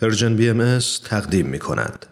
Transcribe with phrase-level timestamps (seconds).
[0.00, 2.06] پرژن بی ام تقدیم می کند.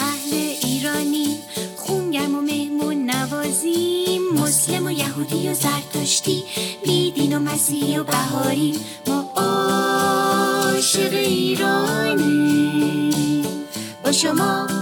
[0.00, 0.32] اهل
[0.62, 1.38] ایرانی
[1.76, 2.40] خونگرم و
[5.54, 6.44] زرتشتی
[7.38, 12.32] مسیحی و بهاری ما عاشق ایرانی
[14.04, 14.81] با شما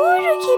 [0.00, 0.54] برو که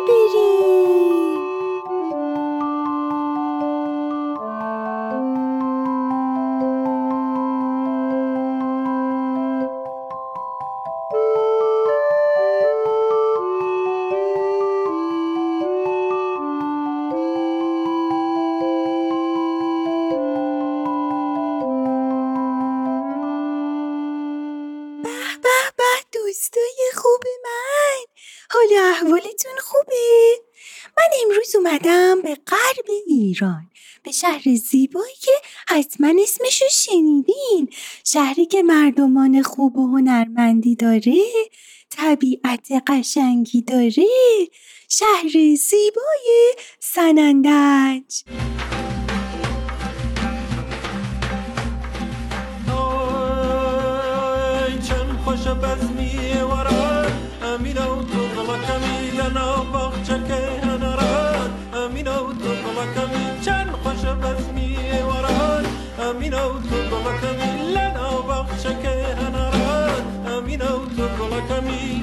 [28.91, 30.36] احوالتون خوبه؟
[30.97, 33.70] من امروز اومدم به غرب ایران
[34.02, 35.30] به شهر زیبایی که
[35.69, 37.69] حتما اسمشو شنیدین.
[38.05, 41.22] شهری که مردمان خوب و هنرمندی داره
[41.91, 44.06] طبیعت قشنگی داره.
[44.88, 48.22] شهر زیبای سنندج.
[66.12, 72.03] ورد امین و تو غلقمی لنا باغچه که هنرد امین و تو غلقمی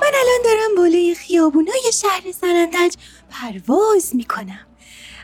[0.00, 2.94] من الان دارم بالای خیابونای شهر سنندج
[3.30, 4.66] پرواز می‌کنم.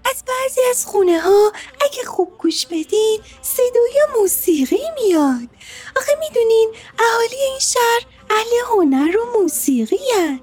[0.05, 5.49] از بعضی از خونه ها اگه خوب گوش بدین صدای موسیقی میاد.
[5.97, 10.41] آخه می‌دونین اهالی این شهر اهل هنر و موسیقی هن.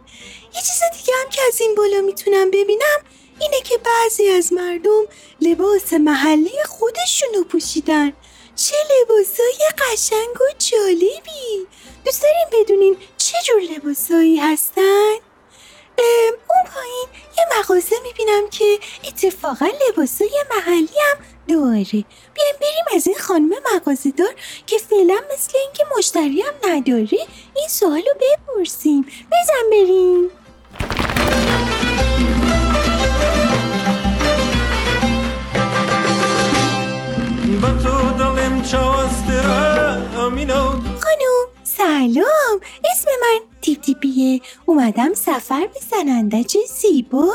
[0.56, 3.00] یه چیز دیگه هم که از این بالا می‌تونم ببینم
[3.40, 5.03] اینه که بعضی از مردم
[5.41, 8.13] لباس محلی خودشونو پوشیدن
[8.56, 11.68] چه لباسای قشنگ و جالبی
[12.06, 15.13] دوست دارین بدونین چه جور لباسایی هستن؟
[16.50, 17.08] اون پایین
[17.58, 21.18] مغازه می‌بینم که اتفاقا لباسای محلی هم
[21.48, 22.06] داره.
[22.34, 24.36] بیایم بریم از این خانم مغازه دار
[24.66, 27.18] که فعلا مثل اینکه مشتری هم نداره
[27.56, 29.02] این سوالو بپرسیم.
[29.04, 30.30] بزن بریم.
[44.22, 47.28] تیپیه اومدم سفر به سنندج زیبا.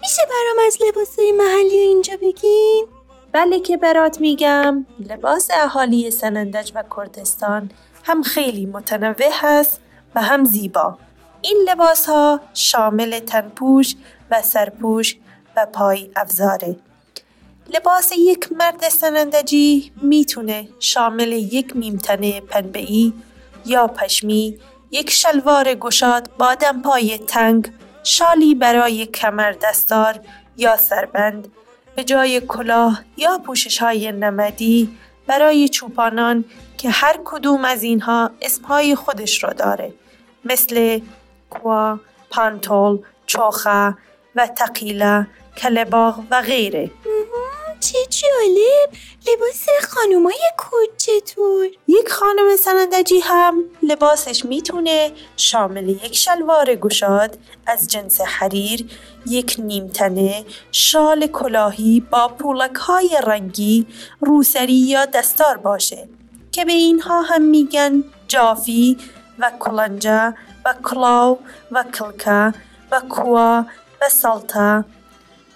[0.00, 2.86] میشه برام از لباسای محلی اینجا بگین؟
[3.32, 4.86] بله که برات میگم.
[5.10, 7.70] لباس اهالی سنندج و کردستان
[8.04, 9.80] هم خیلی متنوع هست
[10.14, 10.98] و هم زیبا.
[11.42, 13.94] این لباس ها شامل تنپوش
[14.30, 15.16] و سرپوش
[15.56, 16.76] و پای افزاره
[17.74, 23.12] لباس یک مرد سنندجی می‌تونه شامل یک میمتنه پنبه‌ای
[23.66, 24.58] یا پشمی،
[24.90, 27.72] یک شلوار گشاد با دمپای تنگ،
[28.04, 30.20] شالی برای کمر دستار
[30.56, 31.48] یا سربند،
[31.96, 36.44] به جای کلاه یا پوشش های نمدی برای چوپانان
[36.78, 39.92] که هر کدوم از اینها اسمهای خودش رو داره.
[40.44, 41.00] مثل
[41.50, 42.00] کوا،
[42.30, 43.94] پانتول، چوخه
[44.34, 46.90] و تقیله، کلباغ و غیره.
[47.80, 48.90] چه جالب
[49.28, 57.88] لباس خانومای کرد چطور؟ یک خانم سنندجی هم لباسش می‌تونه شامل یک شلوار گشاد از
[57.88, 58.90] جنس حریر،
[59.26, 63.86] یک نیمتنه، شال کلاهی با پولک های رنگی،
[64.20, 66.08] روسری یا دستار باشه
[66.52, 68.96] که به اینها هم میگن جافی
[69.38, 70.34] و کلنجه
[70.64, 71.38] و کلاو
[71.72, 72.54] و کلکه
[72.90, 73.66] و کوا
[74.02, 74.84] و سالتا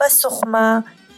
[0.00, 0.84] و سخمه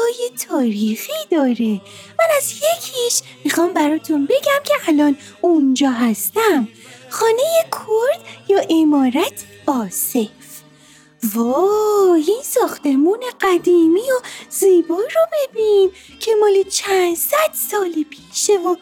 [0.00, 1.80] جای تاریخی داره.
[2.18, 6.68] من از یکیش می‌خوام براتون بگم که الان اونجا هستم.
[7.10, 7.42] خانه
[7.72, 10.26] کرد یا امارت آصف.
[11.34, 14.20] وای این ساختمون قدیمی و
[14.50, 18.76] زیبا رو ببین که مال چند صد سال پیشه و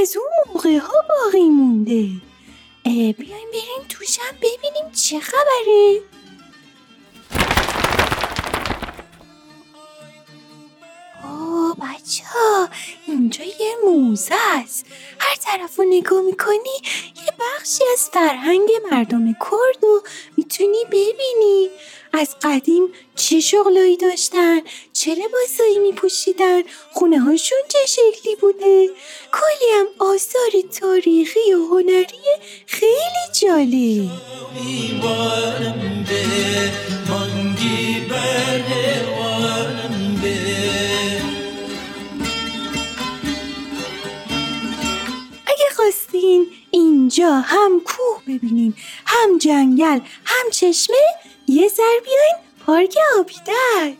[0.00, 2.08] از اون موقع ها باقی مونده.
[2.84, 6.00] بیایم بریم توشم ببینیم چه خبره.
[12.12, 12.68] بچه ها
[13.06, 14.86] اینجا یه موزه است.
[15.18, 16.76] هر طرف رو نگاه می‌کنی
[17.16, 20.02] یه بخشی از فرهنگ مردم کرد رو
[20.36, 21.70] می‌تونی ببینی.
[22.12, 24.60] از قدیم چه شغلایی داشتن
[24.92, 26.62] چه لباسایی میپوشیدن
[26.92, 28.90] خونه هاشون چه شکلی بوده.
[29.32, 30.50] کلی هم آثار
[30.80, 32.36] تاریخی و هنری
[32.66, 34.10] خیلی جالب.
[47.12, 48.74] اینجا هم کوه ببینین
[49.06, 50.96] هم جنگل هم چشمه
[51.48, 52.36] یه سر بیاین
[52.66, 53.96] پارک آبیدر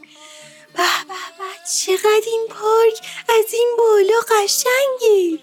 [0.75, 1.45] به به به
[1.77, 3.01] چقدر این پارک
[3.39, 5.39] از این بالا قشنگه.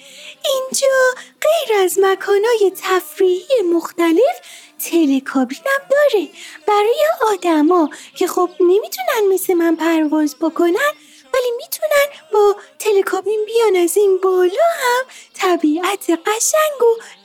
[0.46, 4.40] اینجا غیر از مکانای تفریحی مختلف
[4.80, 6.30] تلکابین هم داره.
[6.68, 10.94] برای آدما که خب نمی‌تونن مثل من پرواز بکنن
[11.34, 17.19] ولی می‌تونن با تلکابین بیان از این بالا هم طبیعت قشنگ و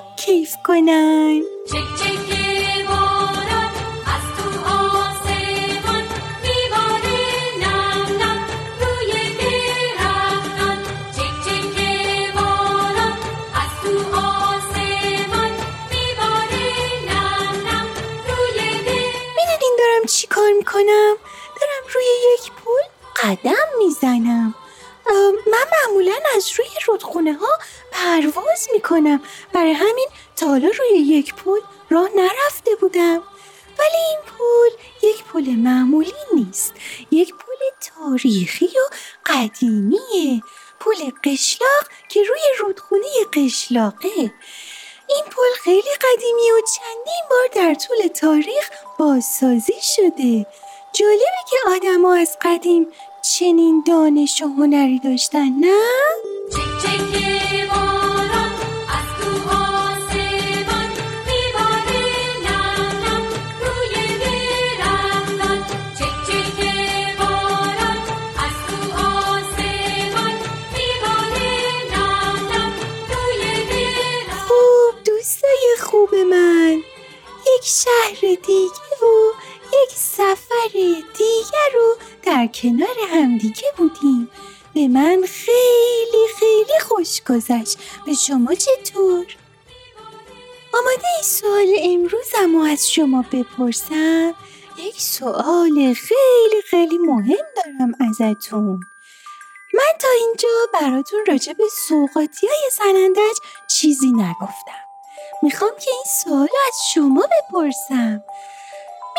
[0.00, 2.09] の、キー聞こえない。
[26.58, 27.58] روی رودخونه ها
[27.92, 29.22] پرواز می‌کنم.
[29.52, 31.60] برای همین تا روی یک پول
[31.90, 33.22] راه نرفته بودم.
[33.78, 34.70] ولی این پول
[35.10, 36.74] یک پول معمولی نیست.
[37.10, 38.94] یک پول تاریخی و
[39.26, 40.42] قدیمیه.
[40.80, 44.32] پول قشلاق که روی رودخونه قشلاقه.
[45.08, 50.46] این پل خیلی قدیمی و چندین بار در طول تاریخ بازسازی شده.
[50.92, 52.86] جالبه که آدما از قدیم
[53.22, 55.80] چنین دانش و هنری داشتن نه؟
[77.84, 79.32] شهر دیگه و
[79.66, 80.72] یک سفر
[81.18, 84.30] دیگه رو در کنار همدیگه بودیم.
[84.74, 85.79] به من خیلی
[86.60, 87.78] خیلی خوش گذشت.
[88.06, 89.26] به شما چطور؟
[90.74, 94.34] آماده این سوال امروزم رو از شما بپرسم.
[94.78, 98.80] یک سوال خیلی خیلی مهم دارم ازتون.
[99.74, 103.36] من تا اینجا براتون راجع به سوقاتی های سنندج
[103.68, 104.84] چیزی نگفتم.
[105.42, 108.22] می‌خوام که این سوال از شما بپرسم.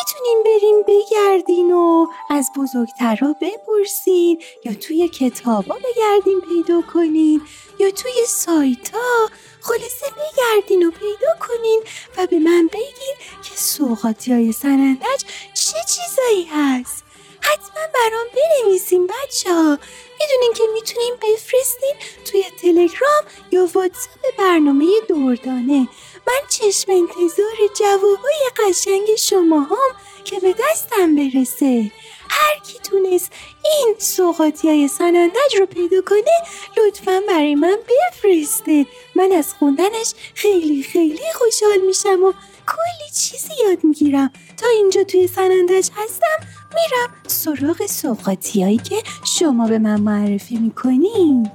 [0.01, 7.41] می‌تونین بریم بگردین و از بزرگترها بپرسین یا توی کتابا بگردین پیدا کنین
[7.79, 9.29] یا توی سایت ها
[9.61, 11.83] خلاصه بگردین و پیدا کنین
[12.17, 17.03] و به من بگین که سوقاتی های سنندج چه چیزایی هست.
[17.41, 19.77] حتما برام بنویسین بچه ها
[20.19, 25.87] می‌دونین که می‌تونین بفرستین توی تلگرام یا واتساپ برنامه دوردانه.
[26.27, 31.91] من چشم انتظار جوابای قشنگ شما هم که به دستم برسه.
[32.29, 33.31] هر کی تونست
[33.63, 36.43] این سوقاتی های سنندج رو پیدا کنه
[36.77, 38.85] لطفا برای من بفرسته.
[39.15, 42.33] من از خوندنش خیلی خیلی خوشحال میشم و
[42.67, 44.31] کلی چیزی یاد می‌گیرم.
[44.57, 51.51] تا اینجا توی سنندج هستم میرم سراغ سوقاتی هایی که شما به من معرفی می‌کنین.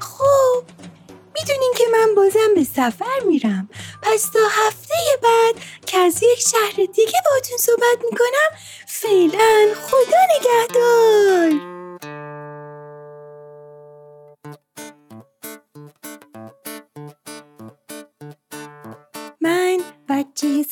[0.00, 0.62] خب
[1.42, 3.68] می‌دونین که من بازم به سفر میرم.
[4.02, 5.54] پس تا هفته بعد
[5.86, 11.81] که از یک شهر دیگه باتون صحبت می‌کنم فعلا خدا نگهدار!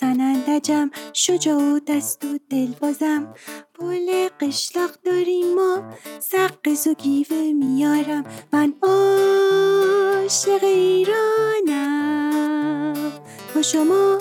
[0.01, 0.91] سنندجم.
[1.13, 3.35] شجاع و دست و دل بازم
[3.75, 5.83] پل قشلاق داریم ما
[6.21, 8.25] سقز و گیوه میارم.
[8.53, 12.03] من عاشق ایرانم.
[13.55, 14.19] با شما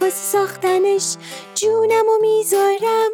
[0.00, 1.16] واسه ساختنش
[1.54, 3.10] جونم و می‌ذارم.